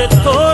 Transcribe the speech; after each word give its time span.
it 0.00 0.14
for? 0.24 0.49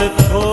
Let 0.00 0.47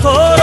todo. 0.00 0.33